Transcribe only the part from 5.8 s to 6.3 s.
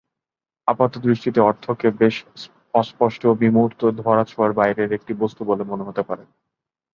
হতে পারে।